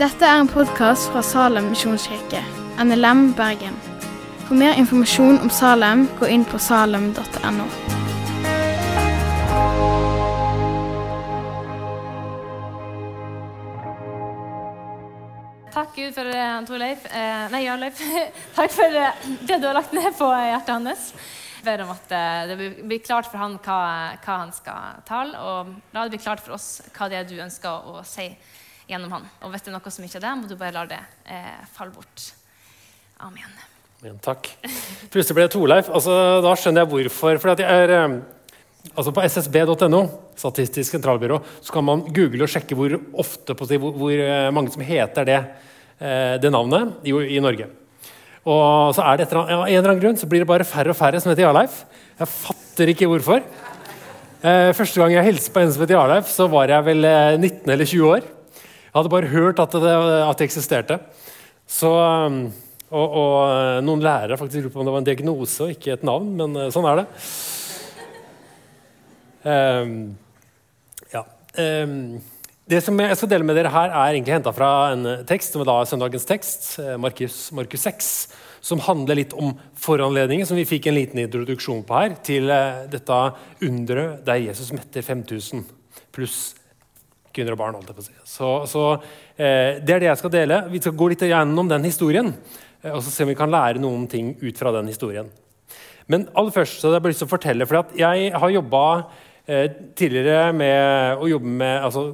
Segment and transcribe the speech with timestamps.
[0.00, 2.40] Dette er en podkast fra Salem misjonskirke,
[2.80, 3.74] NLM Bergen.
[4.46, 7.66] For mer informasjon om Salem, gå inn på salem.no.
[15.70, 16.32] Takk Gud for
[16.66, 18.00] Tor Leif Eh, nei, Jarleif.
[18.58, 21.12] Takk for eh, det du har lagt ned på hjertet hans.
[21.64, 22.56] Ber om at eh, det
[22.88, 23.80] blir- klart for han hva,
[24.24, 27.36] hva han skal tale, og la det bli klart for oss hva det er du
[27.42, 28.30] ønsker å si
[28.88, 29.26] gjennom han.
[29.44, 31.60] Og hvis det er noe som ikke er det, må du bare la det eh,
[31.74, 32.30] falle bort.
[33.20, 33.52] Amen.
[34.00, 34.48] Amen takk.
[35.12, 35.90] Plutselig ble det Torleif.
[35.92, 37.40] Altså, da skjønner jeg hvorfor.
[37.42, 38.14] Fordi at jeg er, eh,
[38.94, 40.00] altså på ssb.no,
[40.40, 44.80] Statistisk sentralbyrå, så kan man google og sjekke hvor ofte hvor, hvor eh, mange som
[44.88, 45.36] heter det,
[46.00, 47.68] eh, det navnet i, i Norge.
[48.48, 50.94] Og så er det etter, ja, en eller annen grunn så blir det bare færre
[50.94, 51.82] og færre som heter Jarleif.
[52.20, 53.44] Jeg fatter ikke hvorfor.
[54.40, 57.36] Eh, første gang jeg hilste på en som heter Jarleif, så var jeg vel eh,
[57.36, 58.24] 19 eller 20 år.
[58.24, 59.92] Jeg hadde bare hørt at det,
[60.24, 60.96] at det eksisterte.
[61.70, 62.40] Så, um,
[62.90, 65.94] og, og eh, noen lærere faktisk lurte på om det var en diagnose og ikke
[65.94, 67.06] et navn, men eh, sånn er det.
[69.44, 69.94] Um,
[71.12, 71.22] ja.
[71.54, 72.00] Um,
[72.70, 75.64] det som jeg skal dele med dere her, er egentlig henta fra en tekst, som
[75.64, 78.12] er da søndagens tekst, eh, Markus, Markus 6,
[78.60, 82.86] som handler litt om foranledningen, som vi fikk en liten introduksjon på her, til eh,
[82.92, 83.20] dette
[83.66, 85.64] underet der Jesus metter 5000
[86.14, 86.38] pluss
[87.34, 87.78] kvinner og barn.
[87.78, 88.16] holdt jeg på å si.
[88.26, 88.84] Så, så
[89.36, 90.64] eh, Det er det jeg skal dele.
[90.70, 92.32] Vi skal gå litt gjennom den historien
[92.82, 95.30] eh, og så se om vi kan lære noen ting ut fra den historien.
[96.10, 98.84] Men aller først så hadde jeg lyst til å fortelle, for jeg har jobba
[99.98, 102.04] tidligere med å jobbe med altså,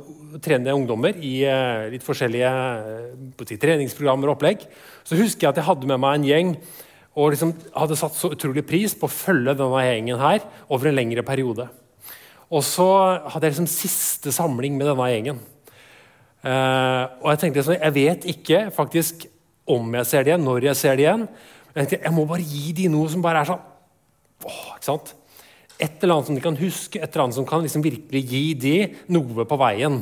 [0.43, 4.67] trene ungdommer i eh, litt forskjellige eh, si, treningsprogrammer og opplegg.
[5.07, 6.53] Så husker jeg at jeg hadde med meg en gjeng
[7.17, 10.99] og liksom hadde satt så utrolig pris på å følge denne gjengen her over en
[10.99, 11.69] lengre periode.
[12.53, 12.89] Og så
[13.33, 15.39] hadde jeg liksom siste samling med denne gjengen.
[16.47, 19.25] Uh, og jeg tenkte sånn, jeg vet ikke faktisk
[19.67, 21.25] om jeg ser det igjen, når jeg ser det igjen.
[21.73, 23.65] Jeg tenkte, jeg må bare gi de noe som bare er sånn
[24.47, 25.17] åh, ikke sant?
[25.83, 28.45] Et eller annet som de kan huske, et eller annet som kan liksom virkelig gi
[28.57, 28.77] de
[29.13, 30.01] noe på veien.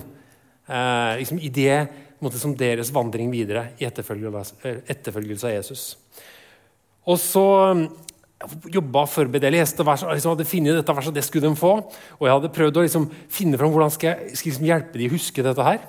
[0.68, 1.78] Eh, liksom I det
[2.22, 5.84] måte, som deres vandring videre i etterfølgelse, etterfølgelse av Jesus.
[7.04, 7.46] Og så
[8.72, 11.72] jobba og forberedte, jeg leste vers, liksom hadde funnet dette verset, det skulle de få.
[12.18, 15.08] Og jeg hadde prøvd å liksom finne fram hvordan skal jeg skal liksom hjelpe de
[15.08, 15.80] å huske dette her.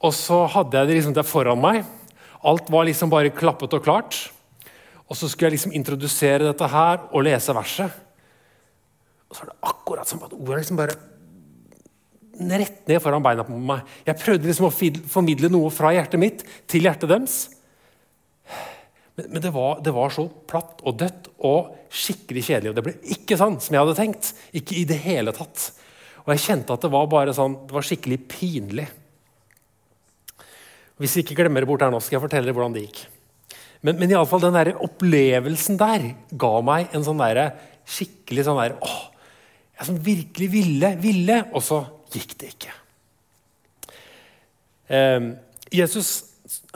[0.00, 1.82] Og så hadde jeg det liksom der foran meg.
[2.46, 4.16] Alt var liksom bare klappet og klart.
[5.10, 7.92] Og så skulle jeg liksom introdusere dette her og lese verset.
[9.30, 10.98] Og så var det akkurat som at ordet liksom bare
[12.40, 13.86] rett ned foran beina på meg.
[14.06, 14.74] Jeg prøvde liksom å
[15.12, 17.36] formidle noe fra hjertet mitt til hjertet deres.
[19.18, 22.72] Men, men det, var, det var så platt og dødt og skikkelig kjedelig.
[22.72, 24.32] Og det ble ikke sånn som jeg hadde tenkt.
[24.56, 25.70] Ikke i det hele tatt.
[26.24, 28.88] Og jeg kjente at det var bare sånn, det var skikkelig pinlig.
[31.00, 33.04] Hvis vi ikke glemmer det bort her nå, skal jeg fortelle dere hvordan det gikk.
[33.80, 36.10] Men, men i alle fall, den der opplevelsen der
[36.40, 37.54] ga meg en sånn der,
[37.88, 39.09] skikkelig sånn der, åh,
[39.80, 41.80] Jeg som virkelig ville, ville, og så
[42.12, 42.74] gikk det ikke.
[44.92, 45.30] Eh,
[45.72, 46.10] Jesus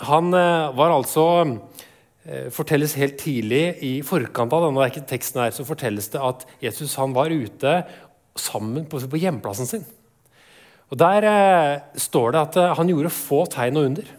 [0.06, 5.66] han eh, var altså eh, fortelles helt tidlig i forkant av denne teksten her, så
[5.66, 7.82] fortelles det at Jesus han var ute
[8.38, 9.84] sammen på, på hjemplassen sin.
[10.90, 14.14] Og Der eh, står det at eh, han gjorde få tegn og under.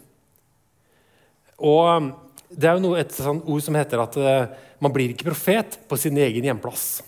[1.56, 2.12] Og
[2.46, 4.48] Det er jo noe, et sånt ord som heter at eh,
[4.80, 7.00] man blir ikke profet på sin egen hjemplass.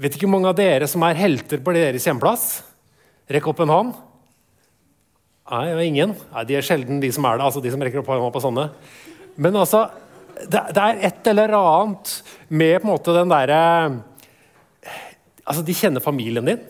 [0.00, 2.44] Vet ikke hvor mange av dere som er helter på deres hjemplass?
[3.28, 3.90] Rekk opp en hånd.
[5.50, 6.14] Nei, det er ingen.
[6.32, 7.44] Nei, De er sjelden de som er det.
[7.44, 8.64] altså de som rekker opp hånda på sånne.
[9.36, 9.88] Men altså,
[10.48, 12.14] det, er et eller annet
[12.48, 13.60] med på en måte den derre
[15.50, 16.60] Altså, de kjenner familien din.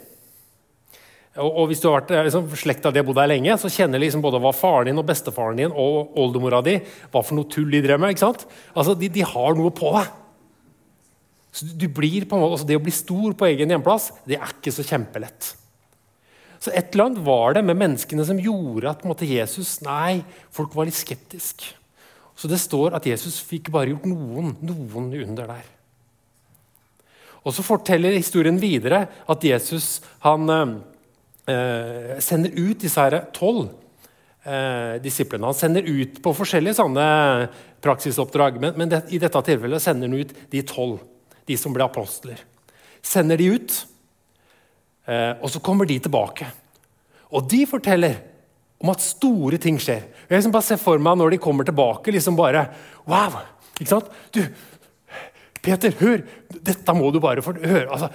[1.36, 3.68] Og, og hvis du har vært eh, liksom, slekta di har bodd her lenge, så
[3.68, 6.78] kjenner liksom både hva faren din og bestefaren din og oldemora di
[7.12, 8.14] hva for noe tull de drev med.
[8.14, 8.46] ikke sant?
[8.72, 10.08] Altså, de, de har noe på deg.
[11.50, 14.38] Så du blir på en måte, altså Det å bli stor på egen hjemplass det
[14.38, 15.54] er ikke så kjempelett.
[16.60, 20.20] Så et eller annet var det med menneskene som gjorde at måte, Jesus Nei,
[20.52, 21.74] folk var litt skeptiske.
[22.36, 25.66] Så det står at Jesus fikk bare gjort noen, noen under der.
[27.40, 30.48] Og Så forteller historien videre at Jesus han
[31.48, 33.70] eh, sender ut disse her tolv
[34.44, 35.48] eh, disiplene.
[35.48, 37.06] Han sender ut på forskjellige sånne
[37.84, 41.00] praksisoppdrag, men, men det, i dette tilfellet sender han ut de tolv,
[41.50, 42.40] de som ble apostler.
[43.02, 43.76] Sender de ut,
[45.06, 46.48] eh, og så kommer de tilbake.
[47.30, 48.18] Og de forteller
[48.80, 50.06] om at store ting skjer.
[50.28, 52.68] Jeg liksom bare ser for meg når de kommer tilbake, liksom bare
[53.10, 53.40] Wow!
[53.80, 54.08] Ikke sant?
[54.34, 54.42] Du,
[55.60, 56.22] Peter, hør!
[56.64, 57.86] Dette må du bare få høre.
[57.92, 58.08] Altså,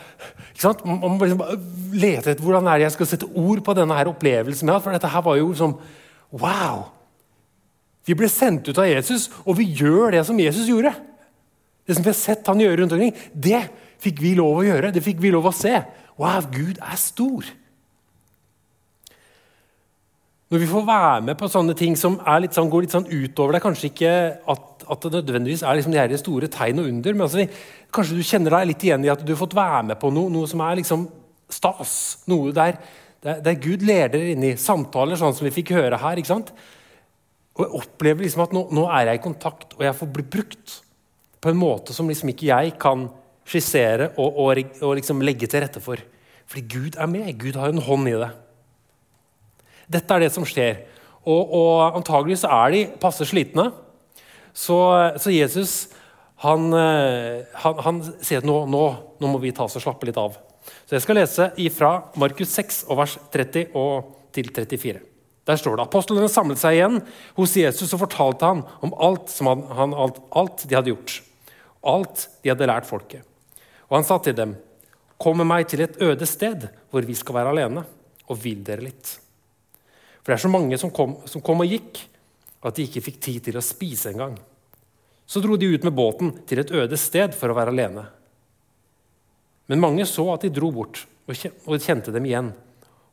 [0.49, 0.83] ikke sant?
[0.85, 4.09] Man må liksom lete etter hvordan er det jeg skal sette ord på denne her
[4.09, 4.69] opplevelsen.
[4.69, 5.77] jeg For dette her var jo som
[6.33, 6.87] Wow!
[8.05, 10.91] Vi ble sendt ut av Jesus, og vi gjør det som Jesus gjorde.
[11.85, 13.61] Det som vi har sett han gjøre rundt omkring, det
[14.01, 14.93] fikk vi lov å gjøre.
[14.93, 15.77] Det fikk vi lov å se.
[16.17, 17.47] Wow, Gud er stor.
[20.53, 23.57] Når vi får være med på sånne ting som litt sånn, går litt sånn utover
[23.57, 24.11] er kanskje ikke
[24.53, 27.47] at, at det nødvendigvis er liksom de store tegn og under, men altså,
[27.93, 30.29] kanskje du kjenner deg litt igjen i at du har fått være med på noe,
[30.31, 31.07] noe som er liksom
[31.51, 31.95] stas.
[32.29, 32.77] Noe der,
[33.25, 36.21] der, der Gud leder inn i samtaler, sånn som vi fikk høre her.
[36.21, 36.53] ikke sant?
[37.57, 40.27] Og jeg opplever liksom at nå, nå, er jeg i kontakt, og jeg får bli
[40.37, 40.79] brukt
[41.45, 43.05] på en måte som liksom ikke jeg kan
[43.45, 46.01] skissere og, og, og liksom legge til rette for.
[46.49, 47.29] Fordi Gud er med.
[47.37, 48.31] Gud har en hånd i det.
[49.93, 50.81] Dette er det som skjer.
[51.21, 53.67] Og, og antagelig så er de passe slitne.
[54.55, 54.77] Så,
[55.21, 55.75] så Jesus
[56.41, 58.83] han, eh, han, han, sier at nå, nå,
[59.21, 60.39] nå, må vi ta oss og slappe litt av.
[60.85, 65.01] Så Jeg skal lese fra Markus 6, og vers 30 og til 34.
[65.45, 66.99] Der står det apostlene samlet seg igjen
[67.37, 71.19] hos Jesus og fortalte han om alt, han, alt, alt de hadde gjort.
[71.85, 73.21] Alt de hadde lært folket.
[73.89, 74.55] Og han sa til dem,
[75.17, 77.85] 'Kom med meg til et øde sted hvor vi skal være alene,
[78.27, 79.19] og hvil dere litt.'
[80.23, 81.99] For det er så mange som kom, som kom og gikk,
[82.63, 84.37] at de ikke fikk tid til å spise engang.
[85.25, 88.07] Så dro de ut med båten til et øde sted for å være alene.
[89.67, 92.51] Men mange så at de dro bort, og kjente dem igjen.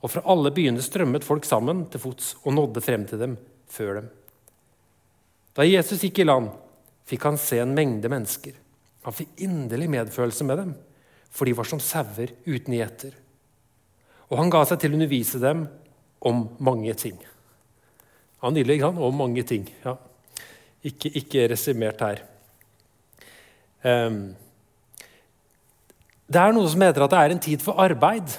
[0.03, 3.37] Og fra alle byene strømmet folk sammen til fots og nådde frem til dem
[3.69, 4.11] før dem.
[5.53, 6.49] Da Jesus gikk i land,
[7.09, 8.57] fikk han se en mengde mennesker.
[9.07, 10.73] Han fikk inderlig medfølelse med dem,
[11.33, 13.17] for de var som sauer uten gjeter.
[14.31, 15.67] Og han ga seg til å undervise dem
[16.23, 17.19] om mange ting.
[18.43, 19.03] Han nydelig, ikke sant?
[19.03, 19.67] Om mange ting.
[19.85, 19.97] Ja.
[20.87, 22.23] Ikke, ikke resymert her.
[23.83, 24.33] Um,
[26.33, 28.33] det er noe som heter at det er en tid for arbeid.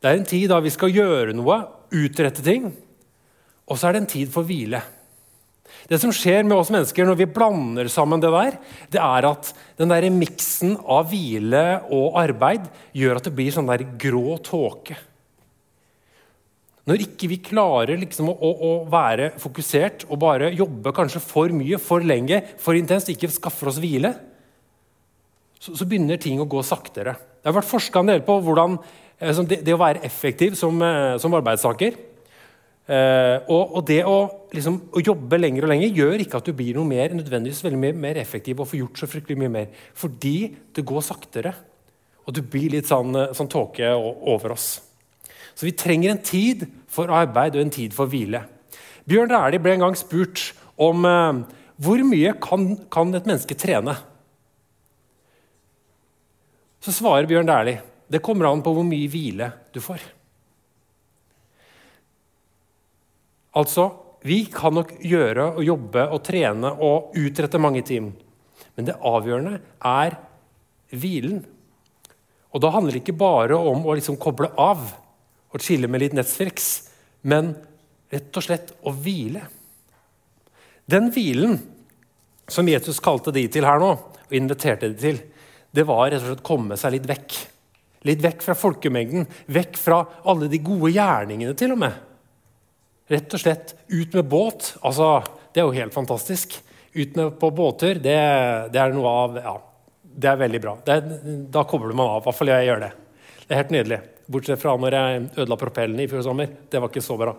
[0.00, 1.58] Det er en tid da vi skal gjøre noe,
[1.92, 2.70] utrette ting.
[3.68, 4.80] Og så er det en tid for hvile.
[5.90, 8.56] Det som skjer med oss mennesker når vi blander sammen det der,
[8.92, 13.70] det er at den der miksen av hvile og arbeid gjør at det blir sånn
[13.70, 14.98] der grå tåke.
[16.88, 21.52] Når ikke vi klarer liksom å, å, å, være fokusert og bare jobbe kanskje for
[21.54, 24.14] mye, for lenge, for intenst, ikke skaffer oss hvile,
[25.60, 27.14] så, så begynner ting å gå saktere.
[27.40, 30.80] Det har vært forska en del på hvordan eh, det, det, å være effektiv som,
[30.82, 31.98] eh, som arbeidstaker
[32.90, 34.16] og, og, det å,
[34.50, 37.78] liksom, å, jobbe lenger og lenger gjør ikke at du blir noe mer, nødvendigvis veldig
[37.78, 39.68] mer, mer effektiv og får gjort så fryktelig mye mer.
[39.94, 40.36] Fordi
[40.74, 41.52] det går saktere,
[42.26, 44.68] og du blir litt sånn, eh, sånn tåke over oss.
[45.54, 48.42] Så vi trenger en tid for arbeid og en tid for hvile.
[49.08, 50.50] Bjørn Dæhlie ble en gang spurt
[50.80, 51.42] om eh,
[51.80, 53.96] hvor mye kan, kan, et menneske trene.
[56.80, 60.02] Så svarer Bjørn Dæhlie det kommer an på hvor mye hvile du får.
[63.56, 63.88] Altså,
[64.22, 68.10] vi kan nok gjøre og jobbe og trene og utrette mange ting.
[68.76, 69.56] Men det avgjørende
[69.86, 70.18] er
[70.92, 71.40] hvilen.
[72.50, 74.90] Og da handler det ikke bare om å liksom koble av
[75.50, 76.90] og chille med litt Netflix,
[77.26, 77.54] men
[78.10, 79.42] rett og slett å hvile.
[80.90, 81.58] Den hvilen
[82.50, 85.18] som Jesus kalte de til her nå, og inviterte de til,
[85.70, 87.38] det var rett og slett komme seg litt vekk.
[88.08, 90.00] Litt vekk fra folkemengden, vekk fra
[90.30, 92.09] alle de gode gjerningene, til og med.
[93.10, 94.74] Rett og slett ut med båt.
[94.80, 96.60] altså, Det er jo helt fantastisk.
[96.92, 98.18] Ut med på båter, det,
[98.70, 99.56] det, er noe av Ja,
[100.02, 100.76] det er veldig bra.
[100.86, 100.96] Det,
[101.50, 102.22] da kobler man av.
[102.22, 102.92] I hvert fall jeg gjør det.
[103.42, 104.00] Det er helt nydelig.
[104.30, 106.50] Bortsett fra når jeg ødela propellen i fjor sommer.
[106.70, 107.34] Det var ikke så bra.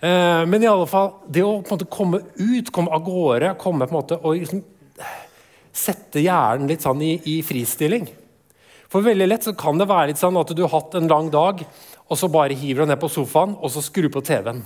[0.00, 3.94] Eh, men i alle fall, det å måte, komme ut, komme av gårde, komme på
[3.94, 4.62] en måte, og liksom,
[5.76, 8.06] sette hjernen litt sånn i, i, fristilling
[8.92, 11.30] For veldig lett så kan det være litt sånn at du har hatt en lang
[11.34, 11.62] dag,
[12.06, 14.62] og så bare hiver du ned på sofaen og så skrur på TV-en.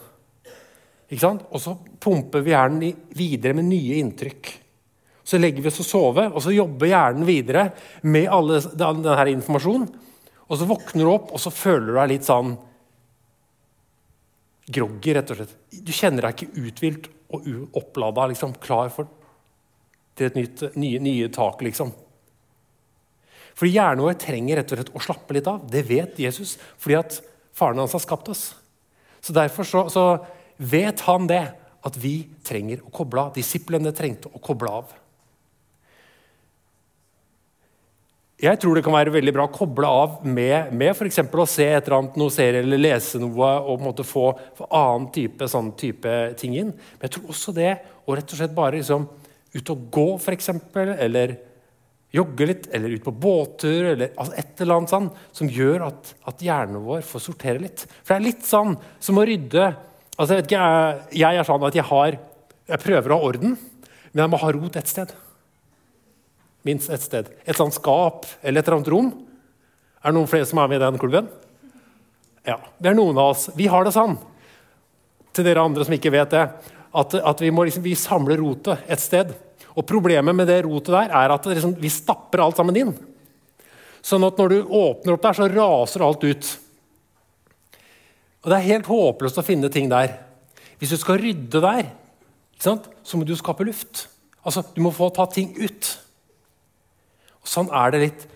[1.10, 1.46] Ikke sant?
[1.50, 4.50] Og så pumper vi hjernen videre med nye inntrykk.
[5.26, 7.68] Så legger vi oss og sover, og så jobber hjernen videre
[8.02, 9.88] med all denne informasjonen.
[10.50, 12.54] Og så våkner du opp, og så føler du deg litt sånn
[14.70, 15.56] groggy, rett og slett.
[15.70, 17.46] Du kjenner deg ikke uthvilt og
[17.78, 19.10] opplada, liksom, klar for
[20.18, 21.92] til et nytt, nye, nye tak, liksom.
[23.60, 25.60] Fordi hjernen vår trenger rett og slett å slappe litt av.
[25.68, 27.18] Det vet Jesus, fordi at
[27.52, 28.46] faren hans har skapt oss.
[29.20, 30.04] Så Derfor så, så
[30.56, 31.42] vet han det,
[31.84, 32.14] at vi
[32.44, 33.34] trenger å koble av.
[33.36, 34.96] Disiplene trengte å koble av.
[38.40, 41.20] Jeg tror det kan være veldig bra å koble av med, med f.eks.
[41.28, 44.24] å se et eller annet, noe serie eller lese noe og på en måte få,
[44.56, 46.72] få annen type, sånn type ting inn.
[46.72, 47.74] Men jeg tror også det
[48.08, 49.04] å rett og slett bare liksom
[49.52, 51.36] ut og gå, f.eks., eller
[52.14, 56.10] jogge litt, eller ut på båttur, eller altså et eller annet sånn, som gjør at,
[56.26, 57.84] at, hjernen vår får sortere litt.
[58.02, 59.70] For det er litt sånn som å rydde
[60.20, 62.16] altså Jeg vet ikke, jeg, jeg er sånn at jeg har
[62.70, 63.56] jeg prøver å ha orden,
[64.12, 65.12] men jeg må ha rot et sted.
[66.66, 67.30] Minst et sted.
[67.48, 69.08] Et sånt skap eller et eller annet rom.
[70.00, 71.30] Er det noen flere som er med i den klubben?
[72.46, 73.48] Ja, det er noen av oss.
[73.56, 74.16] Vi har det sånn.
[75.34, 76.44] Til dere andre som ikke vet det.
[76.90, 79.34] At, at vi må liksom, vi samler rotet et sted.
[79.80, 82.92] Og Problemet med det rotet der er at liksom, vi stapper alt sammen inn.
[84.04, 86.50] Sånn at når du åpner opp der, så raser alt ut.
[88.40, 90.14] Og Det er helt håpløst å finne ting der.
[90.80, 91.90] Hvis du skal rydde der,
[92.60, 92.76] så
[93.16, 94.06] må du skape luft.
[94.44, 95.90] Altså, Du må få ta ting ut.
[97.40, 98.28] Og Sånn er det litt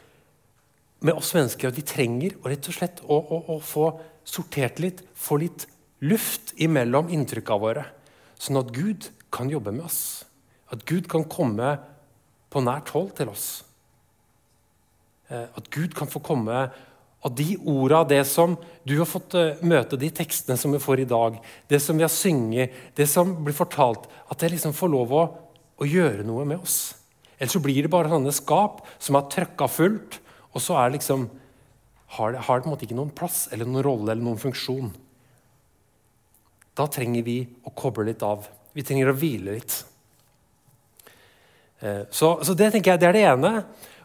[1.04, 1.72] med oss mennesker.
[1.72, 3.90] Vi trenger rett og slett å, å, å få
[4.24, 5.66] sortert litt, få litt
[6.04, 7.84] luft imellom inntrykkene våre,
[8.40, 10.23] sånn at Gud kan jobbe med oss.
[10.74, 11.76] At Gud kan komme
[12.50, 13.46] på nært hold til oss.
[15.30, 16.66] Eh, at Gud kan få komme
[17.24, 21.04] av de orda, det som du har fått eh, møte, de tekstene som vi får
[21.04, 21.38] i dag,
[21.70, 25.22] det som vi har synget, det som blir fortalt, at det liksom får lov å,
[25.80, 26.92] å gjøre noe med oss.
[27.38, 30.20] Ellers så blir det bare sånne skap som er trøkka fullt,
[30.54, 31.26] og så er liksom,
[32.18, 34.42] har det, har det på en måte ikke noen plass eller noen rolle eller noen
[34.42, 34.92] funksjon.
[36.74, 38.46] Da trenger vi å koble litt av.
[38.74, 39.80] Vi trenger å hvile litt.
[41.84, 43.52] Eh, så, så, det tenker jeg, det er det ene.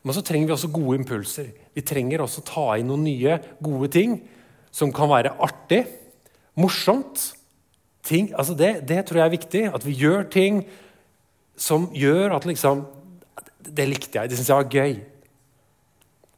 [0.03, 1.50] Men så trenger vi også gode impulser.
[1.75, 4.19] Vi trenger også ta inn noen nye, gode ting
[4.75, 5.83] som kan være artig,
[6.59, 7.33] morsomt.
[8.05, 9.63] Ting, altså det, det, tror jeg er viktig.
[9.75, 10.63] At vi gjør ting
[11.59, 12.88] som gjør at liksom
[13.59, 14.29] Det likte jeg.
[14.31, 14.93] Det syns jeg var gøy.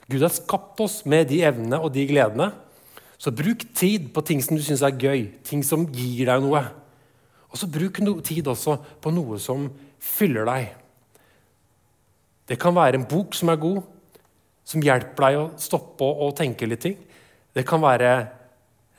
[0.10, 2.50] Gud har skapt oss med de evnene og de gledene.
[3.21, 6.63] Så bruk tid på ting som du syns er gøy, ting som gir deg noe.
[7.53, 9.69] Og så bruk tid også på noe som
[10.01, 10.81] fyller deg.
[12.51, 13.79] Det kan være en bok som er god,
[14.67, 16.98] som hjelper deg å stoppe og tenke litt ting.
[17.55, 18.10] Det kan være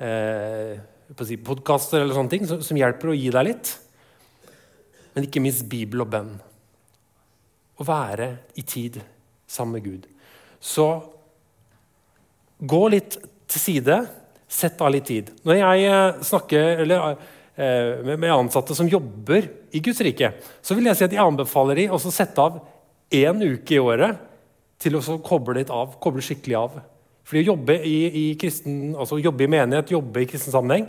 [0.00, 0.80] eh,
[1.28, 3.75] si, podkaster eller sånne ting som, som, hjelper å gi deg litt.
[5.12, 6.32] Men ikke minst Bibel og bønn.
[7.76, 9.02] Å være i tid
[9.44, 10.09] sammen med Gud.
[10.56, 10.88] Så
[12.56, 14.02] gå litt til side.
[14.52, 15.28] Sett av litt tid.
[15.44, 17.16] Når jeg eh, snakker eller,
[17.61, 21.85] eh, med ansatte som jobber i Guds rike, så vil jeg si at jeg anbefaler
[21.85, 22.62] dem å sette av
[23.14, 24.21] én uke i året
[24.83, 26.81] til å koble litt av, koble skikkelig av.
[27.23, 30.88] Fordi å jobbe i, i, kristen, altså jobbe i menighet, jobbe i kristen sammenheng,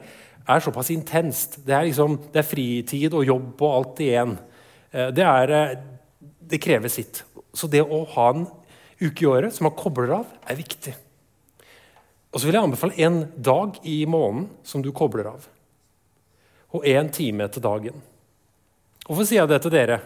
[0.50, 1.60] er såpass intenst.
[1.66, 4.36] Det er, liksom, det er fritid og jobb og alt igjen.
[4.92, 7.22] Eh, det, er, eh, det krever sitt.
[7.54, 8.48] Så det å ha en
[9.04, 10.96] uke i året som man kobler av, er viktig.
[12.34, 15.46] Og så vil jeg anbefale en dag i måneden som du kobler av.
[16.74, 18.02] Og én time til dagen.
[19.06, 20.00] Hvorfor sier jeg det til dere?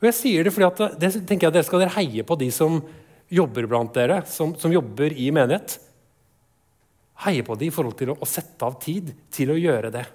[0.00, 2.48] Og jeg sier Det fordi at det tenker jeg dere skal dere heie på de
[2.54, 2.80] som
[3.30, 5.76] jobber blant dere, som, som jobber i menighet.
[7.26, 10.06] Heie på de i forhold til å, å, sette av tid til å gjøre det.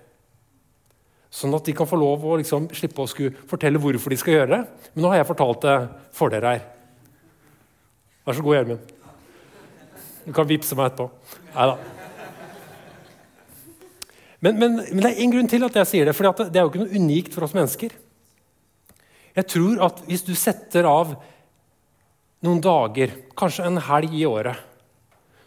[1.31, 4.35] Sånn at de kan få lov å liksom, slippe å skulle fortelle hvorfor de skal
[4.35, 4.61] gjøre det.
[4.95, 5.77] Men nå har jeg fortalt det
[6.17, 6.65] for dere her.
[8.25, 8.93] Vær så god, Gjermund.
[10.25, 11.37] Du kan vippse meg etterpå.
[11.53, 11.75] Nei da.
[14.45, 16.65] Men, men, men, det er en grunn til at jeg sier det, for det er
[16.65, 17.93] jo ikke noe unikt for oss mennesker.
[19.35, 21.15] Jeg tror at hvis du setter av
[22.45, 24.55] noen dager, kanskje en helg i året,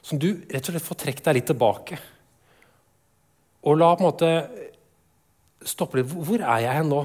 [0.05, 1.97] som du rett og slett får trukket deg litt tilbake
[3.67, 4.29] Og la på en måte
[5.67, 7.01] stoppe litt Hvor er jeg nå?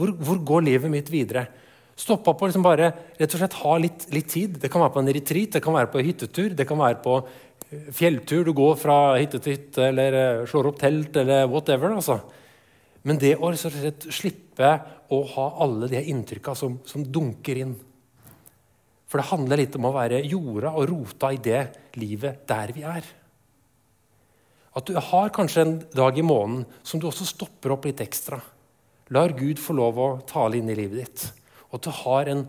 [0.00, 1.44] Hvor, hvor, går livet mitt videre?
[1.94, 2.88] Stopp opp og liksom bare
[3.20, 4.56] rett og slett ha litt, litt, tid.
[4.58, 7.18] Det kan være på en retreat, det kan være på hyttetur, det kan være på
[7.20, 8.48] eh, fjelltur.
[8.48, 11.92] Du går fra hytte til hytte eller eh, slår opp telt eller whatever.
[12.00, 12.16] altså.
[13.06, 14.72] Men det å rett og slett slippe
[15.12, 17.74] å ha alle de inntrykka som, som, dunker inn.
[19.10, 21.64] For det handler litt om å være jorda og rota i det
[22.00, 23.04] livet der vi er.
[24.72, 28.38] At du har kanskje en dag i måneden som du også stopper opp litt ekstra.
[29.12, 31.26] Lar Gud få lov å tale inn i livet ditt.
[31.68, 32.46] Og at du har en,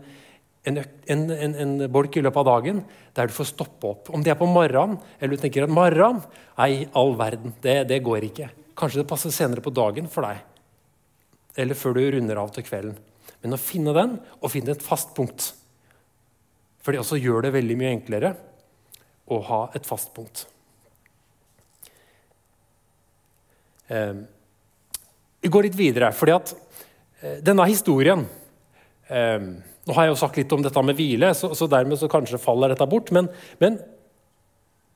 [0.64, 0.80] en,
[1.12, 2.80] en, en, bolk i løpet av dagen
[3.16, 4.08] der du får stoppe opp.
[4.08, 8.00] Om det er på morgenen, eller du tenker at morgenen Nei, all verden, det, det
[8.06, 8.48] går ikke.
[8.78, 10.40] Kanskje det passer senere på dagen for deg
[11.56, 12.96] eller før du runder av til kvelden.
[13.44, 15.50] Men å finne den, og finne et fast punkt.
[16.84, 18.34] For det også gjør det veldig mye enklere
[19.32, 20.46] å ha et fast punkt.
[23.88, 24.16] Eh,
[25.44, 26.54] vi går litt videre, fordi at
[27.20, 28.24] eh, denne historien
[29.12, 29.48] eh,
[29.84, 32.40] Nå har jeg jo sagt litt om dette med hvile, så, så dermed så kanskje
[32.40, 33.10] faller dette bort.
[33.12, 33.26] Men,
[33.60, 33.74] men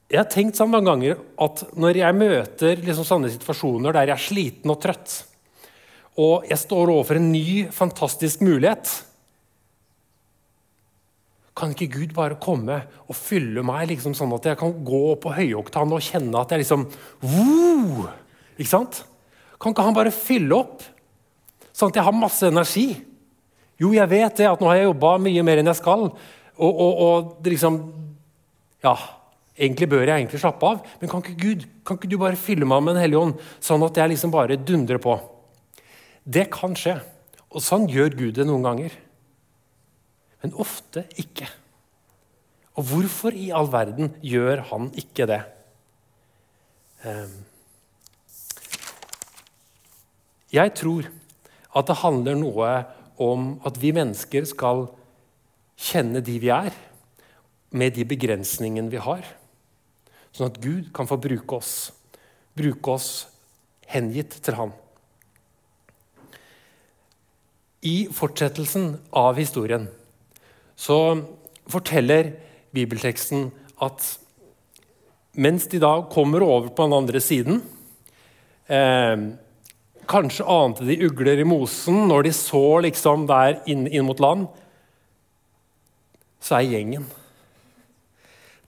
[0.09, 4.15] jeg har tenkt sånn mange ganger at når jeg møter liksom sånne situasjoner der jeg
[4.15, 5.19] er sliten og trøtt,
[6.19, 9.05] og jeg står overfor en ny, fantastisk mulighet,
[11.59, 12.77] Kan ikke Gud bare komme
[13.09, 16.63] og fylle meg liksom sånn at jeg kan gå på høyoktan og kjenne at jeg
[16.63, 16.85] liksom
[17.25, 18.05] Woo!
[18.55, 19.01] Ikke sant?
[19.59, 20.85] Kan ikke han bare fylle opp,
[21.75, 22.87] sånn at jeg har masse energi?
[23.79, 26.09] Jo, jeg vet det, at nå har jeg jobba mye mer enn jeg skal.
[26.59, 27.81] Og, og, og liksom
[28.83, 28.95] Ja,
[29.59, 30.87] egentlig bør jeg egentlig slappe av.
[31.01, 33.83] Men kan ikke Gud, kan ikke du bare fylle meg med Den hellige ånd, sånn
[33.87, 35.19] at jeg liksom bare dundrer på?
[36.29, 36.99] Det kan skje.
[37.49, 38.97] Og sånn gjør Gud det noen ganger
[40.43, 41.49] men ofte ikke.
[42.79, 45.41] Og hvorfor i all verden gjør han ikke det?
[47.07, 47.35] Ehm.
[50.55, 51.09] Jeg tror
[51.77, 52.71] at det handler noe
[53.21, 54.87] om at vi mennesker skal
[55.79, 56.73] kjenne de vi er,
[57.71, 59.27] med de begrensningene vi har.
[60.33, 61.91] Sånn at Gud kan få bruke oss,
[62.57, 63.11] bruke oss
[63.91, 64.73] hengitt til Han.
[67.87, 69.87] I fortsettelsen av historien
[70.79, 70.99] så
[71.71, 72.33] forteller
[72.75, 73.49] bibelteksten
[73.85, 74.07] at
[75.39, 77.61] mens de da kommer over på den andre siden
[78.67, 79.29] eh,
[80.09, 84.47] Kanskje ante de ugler i mosen når de så liksom der inn, inn mot land.
[86.41, 87.05] Så er gjengen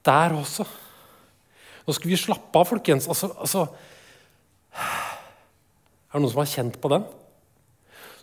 [0.04, 0.66] der også.
[1.86, 3.08] Nå skal vi slappe av, folkens.
[3.10, 3.64] Altså, altså,
[4.76, 7.08] er det noen som har kjent på den?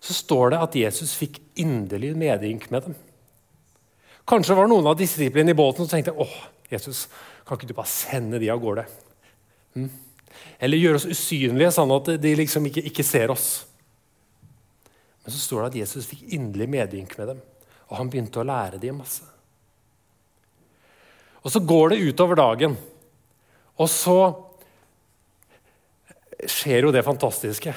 [0.08, 2.94] Så står det at Jesus fikk inderlig medynk med dem.
[4.28, 6.36] Kanskje var det noen av disiplene i båten som tenkte åh,
[6.72, 7.06] Jesus,
[7.48, 8.86] kan ikke du bare sende de av gårde?
[9.76, 9.90] Hm?
[10.64, 13.50] Eller gjøre oss usynlige, sånn at de liksom ikke, ikke, ser oss.
[15.26, 17.44] Men så står det at Jesus fikk inderlig medynk med dem,
[17.90, 19.28] og han begynte å lære dem masse.
[21.44, 22.80] Og så går det utover dagen,
[23.76, 24.18] og så
[26.48, 27.76] skjer jo det fantastiske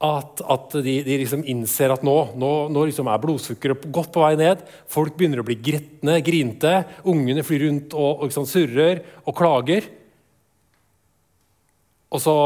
[0.00, 4.22] at, at de, de liksom innser at nå, nå, nå liksom er blodsukkeret godt på
[4.24, 4.62] vei ned.
[4.88, 6.72] Folk begynner å bli gretne, grinte.
[7.10, 9.90] Ungene flyr rundt og, og liksom, surrer og klager.
[12.10, 12.36] Og så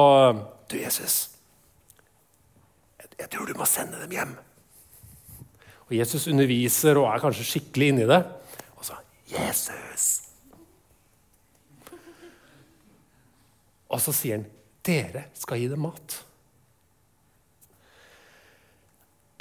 [0.64, 1.28] Du, Jesus,
[2.99, 4.34] jeg, jeg tror du må sende dem hjem.
[5.84, 8.23] Og Jesus underviser og er kanskje skikkelig inni det.
[8.75, 8.99] Og så
[9.30, 10.10] Jesus!
[13.93, 14.49] Og så sier han,
[14.82, 16.24] 'Dere skal gi dem mat'.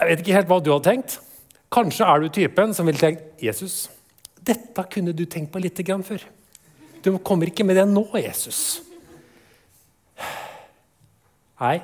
[0.03, 1.13] Jeg vet ikke helt hva du hadde tenkt.
[1.71, 3.87] Kanskje er du typen som ville tenkt Jesus,
[4.43, 6.25] dette kunne du tenkt på litt før.
[7.03, 8.81] Du kommer ikke med det nå, Jesus.
[11.59, 11.79] Nei,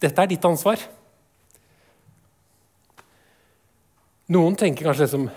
[0.00, 0.80] dette er ditt ansvar.
[4.32, 5.28] Noen tenker kanskje liksom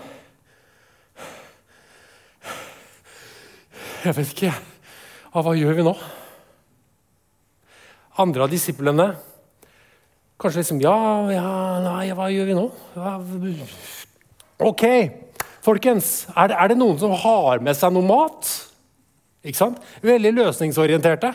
[4.02, 4.54] Jeg vet ikke.
[5.32, 5.92] Hva gjør vi nå?
[8.18, 9.12] Andre av disiplene
[10.40, 10.96] Kanskje liksom Ja,
[11.32, 11.52] ja,
[11.84, 12.66] nei, hva gjør vi nå?
[14.62, 14.84] OK,
[15.64, 16.28] folkens.
[16.36, 18.50] Er det, er det, noen som har med seg noe mat?
[19.42, 19.80] Ikke sant?
[20.06, 21.32] Veldig løsningsorienterte.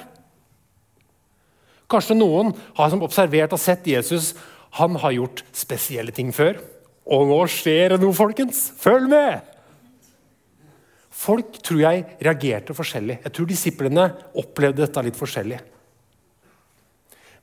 [1.92, 4.34] Kanskje noen har som observert og sett Jesus.
[4.80, 6.60] Han har gjort spesielle ting før.
[7.08, 8.68] Og nå skjer det noe, folkens!
[8.80, 9.54] Følg med!
[11.18, 13.22] Folk tror jeg reagerte forskjellig.
[13.24, 15.58] Jeg tror disiplene opplevde dette litt forskjellig.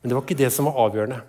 [0.00, 1.22] Men det var ikke det som var avgjørende.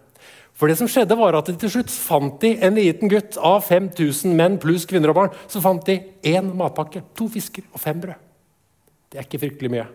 [0.55, 3.65] For det som skjedde var at de Til slutt fant de en liten gutt av
[3.67, 5.35] 5000 menn pluss kvinner og barn.
[5.51, 8.21] Så fant de én matpakke, to fisker og fem brød.
[9.11, 9.85] Det er ikke fryktelig mye.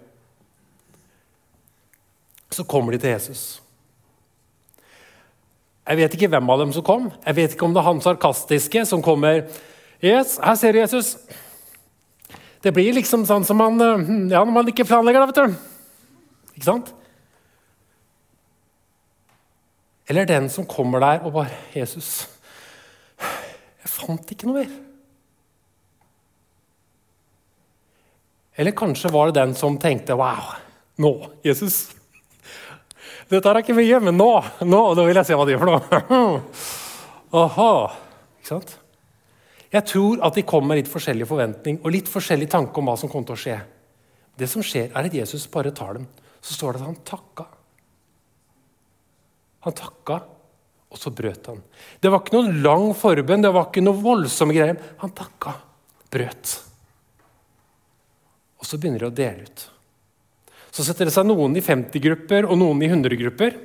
[2.51, 3.61] Så kommer de til Jesus.
[5.87, 7.09] Jeg vet ikke hvem av dem som kom.
[7.25, 9.47] Jeg vet ikke om det er han sarkastiske som kommer.
[10.03, 11.17] Yes, her ser du Jesus.
[12.61, 15.33] Det blir liksom sånn som man, eh, ja, når man ikke planlegger det.
[15.33, 15.57] vet du.
[16.57, 16.93] Ikke sant?
[20.11, 22.29] Eller den som kommer der og bare 'Jesus,
[23.21, 24.79] jeg fant ikke noe mer.'
[28.59, 30.57] Eller kanskje var det den som tenkte 'Wow,
[30.99, 31.95] nå, Jesus'
[33.31, 34.31] Dette er ikke mye, men nå,
[34.67, 36.41] nå, nå vil jeg se hva de gjør for noe.
[37.43, 37.75] Aha.
[38.41, 38.73] Ikke sant?
[39.71, 42.97] Jeg tror at de kom med litt forskjellig forventning og litt forskjellig tanke om hva
[42.99, 43.61] som kom til å skje.
[44.35, 46.09] Det som skjer, er at Jesus bare tar dem.
[46.43, 47.47] Så står det at han takka.
[49.67, 50.21] Han takka,
[50.91, 51.61] og så brøt han.
[52.01, 54.81] Det var ikke noen lang forbønn, det var ikke noe voldsomme greier.
[55.03, 55.55] Han takka,
[56.11, 56.55] brøt.
[58.61, 59.67] Og så begynner de å dele ut.
[60.71, 63.59] Så setter det seg noen i 50-grupper og noen i 100-grupper.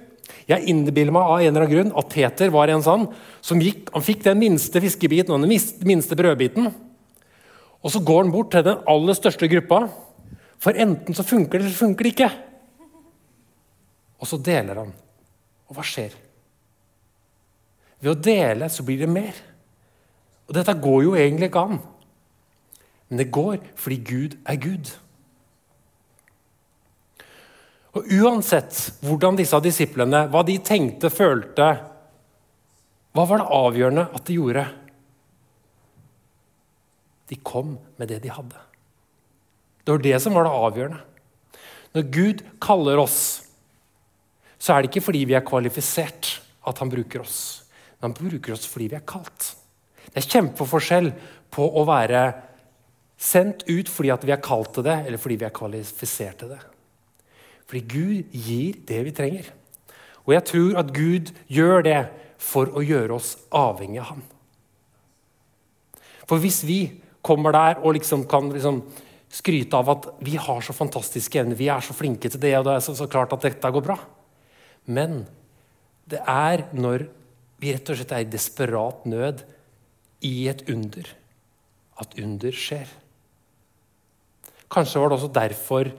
[0.50, 3.06] Jeg innbiller meg av en eller annen grunn at Teter var en sånn
[3.46, 5.54] som gikk, han fikk den minste fiskebiten og den
[5.86, 6.70] minste brødbiten.
[7.86, 9.86] Og så går han bort til den aller største gruppa,
[10.62, 12.32] for enten så funker det eller så funker det ikke.
[14.22, 14.94] Og så deler han.
[15.70, 16.14] Og hva skjer?
[18.02, 19.38] Ved å dele så blir det mer.
[20.46, 21.82] Og dette går jo egentlig ikke an.
[23.10, 24.92] Men det går fordi Gud er Gud.
[27.96, 28.76] Og Uansett
[29.06, 31.70] hvordan disse disiplene, hva de tenkte, følte,
[33.16, 34.66] hva var det avgjørende at de gjorde?
[37.32, 38.60] De kom med det de hadde.
[39.86, 41.02] Det var det som var det avgjørende.
[41.96, 43.45] Når Gud kaller oss,
[44.66, 47.38] så er det ikke fordi vi er kvalifisert at han bruker oss.
[48.00, 49.52] Men han bruker oss fordi vi er kalt.
[50.10, 51.12] Det er kjempeforskjell
[51.54, 52.24] på å være
[53.22, 56.64] sendt ut fordi vi er kalt til det, eller fordi vi er kvalifisert til det.
[57.70, 59.54] Fordi Gud gir det vi trenger.
[60.26, 62.02] Og jeg tror at Gud gjør det
[62.42, 64.26] for å gjøre oss avhengig av Han.
[66.26, 66.80] For hvis vi
[67.26, 68.82] kommer der og liksom kan liksom
[69.30, 72.66] skryte av at vi har så fantastiske evner, vi er så flinke til det, og
[72.66, 74.02] det er så, så klart at dette går bra
[74.86, 75.24] Men
[76.10, 77.08] det er når
[77.62, 79.42] vi rett og slett er i desperat nød
[80.26, 81.08] i et under,
[82.02, 82.90] at under skjer.
[84.72, 85.90] Kanskje var det også derfor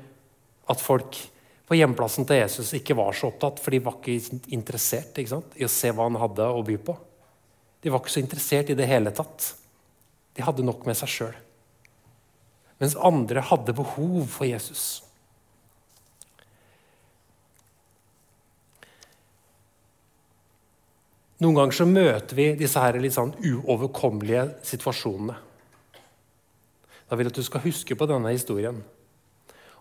[0.71, 1.19] at folk
[1.67, 5.57] på hjemplassen til Jesus ikke var så opptatt, for de var ikke interessert ikke sant,
[5.59, 6.95] i å se hva han hadde å by på.
[7.83, 9.53] De var ikke så interessert i det hele tatt.
[10.37, 11.37] De hadde nok med seg sjøl.
[12.83, 15.06] Mens andre hadde behov for Jesus.
[21.45, 25.37] Noen ganger så møter vi disse her litt sånn uoverkommelige situasjonene.
[27.07, 28.81] Da vil jeg at du skal huske på denne historien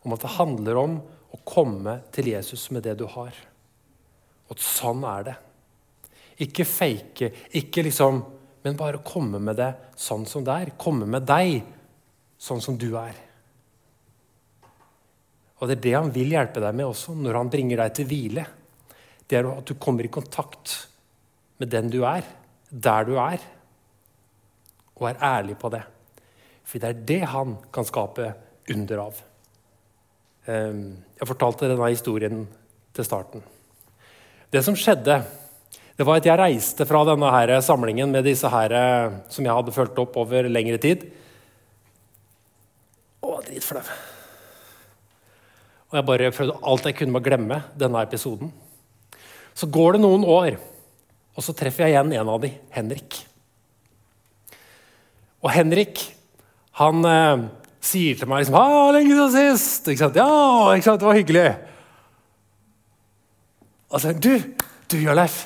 [0.06, 0.98] om at det handler om
[1.34, 3.34] å komme til Jesus med det du har.
[4.52, 5.36] Og sånn er det.
[6.46, 8.24] Ikke fake, ikke liksom
[8.66, 10.70] Men bare komme med det sånn som det er.
[10.74, 11.60] Komme med deg
[12.42, 13.14] sånn som du er.
[15.62, 18.08] Og det er det han vil hjelpe deg med også, når han bringer deg til
[18.10, 18.48] hvile.
[19.22, 20.74] Det er at du kommer i kontakt
[21.62, 22.26] med den du er,
[22.70, 23.44] der du er,
[24.96, 25.84] og er ærlig på det.
[26.66, 28.32] For det er det han kan skape
[28.74, 29.20] under av.
[30.50, 30.86] Ehm,
[31.20, 32.46] jeg fortalte denne historien
[32.96, 33.44] til starten.
[34.52, 35.20] Det som skjedde,
[35.96, 39.56] det var at jeg reiste fra denne her samlingen med disse her, eh, som jeg
[39.56, 41.06] hadde fulgt opp over lengre tid.
[43.24, 43.84] Å, dritflau.
[45.86, 48.52] Og jeg bare prøvde alt jeg kunne med å glemme denne episoden.
[49.56, 50.58] Så går det noen år,
[51.36, 53.20] og så treffer jeg igjen en av dem, Henrik.
[55.44, 56.02] Og Henrik
[56.80, 57.46] han eh,
[57.84, 60.16] sier til meg liksom, 'Ha, lenge siden sist!' Ikke sant?
[60.16, 61.00] 'Ja, ikke sant?
[61.00, 61.58] det var hyggelig.'
[63.92, 64.34] Og så du,
[64.90, 65.46] du Jørleif,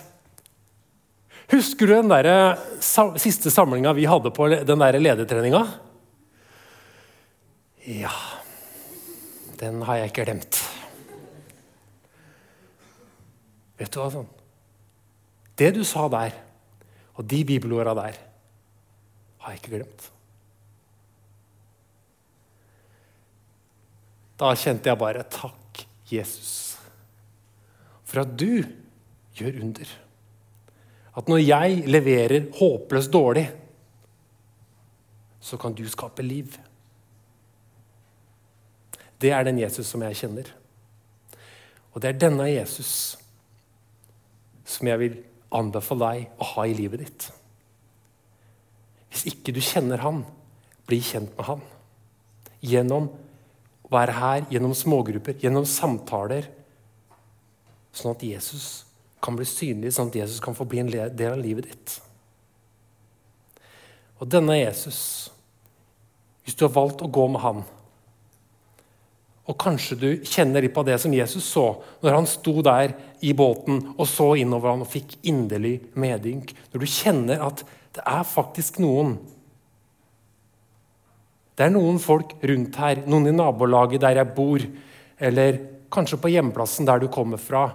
[1.50, 5.64] Husker du den der, sa, siste samlinga vi hadde på den der ledertreninga?
[7.90, 8.14] Ja
[9.58, 10.60] Den har jeg ikke glemt.
[13.80, 14.12] Vet du hva?
[14.14, 14.30] sånn?
[15.60, 16.36] Det du sa der,
[17.20, 18.20] og de bibelorda der,
[19.40, 20.12] har jeg ikke glemt.
[24.40, 26.80] Da kjente jeg bare Takk, Jesus,
[28.08, 28.64] for at du
[29.36, 29.92] gjør under.
[31.20, 33.50] At når jeg leverer håpløst dårlig,
[35.40, 36.56] så kan du skape liv.
[39.20, 40.52] Det er den Jesus som jeg kjenner.
[41.92, 43.18] Og det er denne Jesus
[44.70, 45.18] som jeg vil
[45.56, 47.30] anbefale deg å ha i livet ditt.
[49.10, 50.22] Hvis ikke du kjenner han,
[50.90, 51.64] bli kjent med han.
[52.66, 53.10] Gjennom
[53.90, 56.46] å være her gjennom smågrupper, gjennom samtaler,
[57.96, 58.68] sånn at Jesus
[59.24, 61.98] kan bli synlig, sånn at Jesus kan få bli en del av livet ditt.
[64.20, 65.02] Og denne Jesus,
[66.44, 67.64] hvis du har valgt å gå med han,
[69.50, 71.72] og kanskje du kjenner litt på det som Jesus så
[72.04, 72.94] når han sto der
[73.26, 76.54] i båten og så innover han og fikk inderlig medynk.
[76.70, 77.64] Når du kjenner at
[77.98, 79.18] det er faktisk noen
[81.58, 84.64] det er noen folk rundt her, noen i nabolaget der jeg bor,
[85.20, 85.58] eller
[85.92, 87.66] kanskje på hjemplassen der du kommer fra,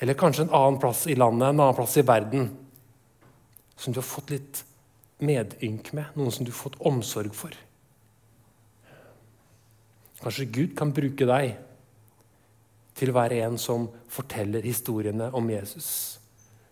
[0.00, 2.46] eller kanskje en annen plass i landet, en annen plass i verden,
[3.76, 4.62] som du har fått litt
[5.20, 7.52] medynk med, noen som du har fått omsorg for.
[10.24, 11.58] Kanskje Gud kan bruke deg
[12.96, 15.88] til å være en som forteller historiene om Jesus,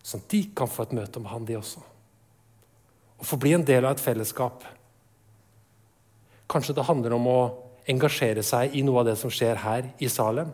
[0.01, 1.83] sånn at de kan få et møte med han, de også.
[3.19, 4.65] Og få bli en del av et fellesskap
[6.53, 7.37] Kanskje det handler om å
[7.89, 10.51] engasjere seg i noe av det som skjer her i Salem.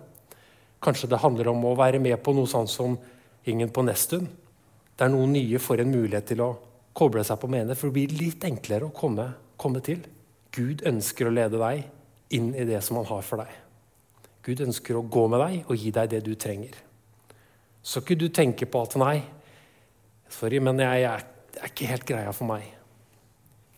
[0.80, 2.96] Kanskje det handler om å være med på noe sånt som
[3.50, 4.28] Ingen på Nestun.
[5.00, 6.54] Der noen nye får en mulighet til å
[6.96, 9.26] koble seg på menighet, for det blir litt enklere å komme,
[9.60, 10.06] komme til.
[10.56, 11.88] Gud ønsker å lede deg
[12.36, 13.52] inn i det som han har for deg.
[14.46, 16.76] Gud ønsker å gå med deg og gi deg det du trenger.
[17.82, 19.24] Så ikke du tenker på at 'nei,
[20.30, 22.76] sorry, men jeg, jeg, det er ikke helt greia for meg'.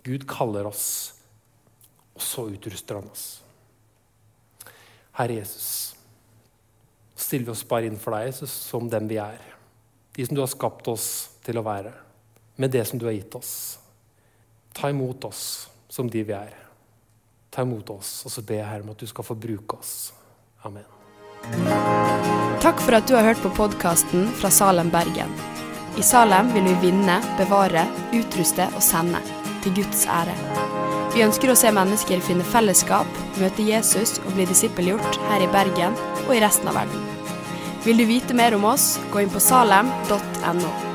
[0.03, 1.13] Gud kaller oss
[2.11, 3.41] Og så utruster han oss.
[5.15, 5.95] Herre Jesus,
[7.15, 9.39] stiller vi oss bare inn for deg Jesus, som den vi er.
[10.11, 11.07] De som du har skapt oss
[11.41, 11.93] til å være.
[12.59, 13.79] Med det som du har gitt oss.
[14.75, 16.51] Ta imot oss som de vi er.
[17.51, 20.13] Ta imot oss, og så ber jeg Herre om at du skal få bruke oss.
[20.63, 20.87] Amen.
[22.61, 25.33] Takk for at du har hørt på podkasten fra Salem, Bergen.
[25.99, 27.83] I Salem vil vi vinne, bevare,
[28.15, 29.19] utruste og sende.
[29.61, 30.35] Til Guds ære.
[31.11, 35.97] Vi ønsker å se mennesker finne fellesskap, møte Jesus og bli disippelgjort her i Bergen
[36.23, 37.03] og i resten av verden.
[37.83, 40.90] Vil du vite mer om oss, gå inn på salem.no.